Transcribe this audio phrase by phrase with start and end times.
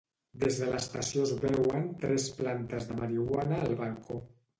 [0.43, 4.19] Des de l'estació es veuen tres plantes de marihuana al balcó